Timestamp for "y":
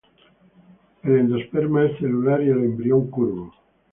2.41-2.45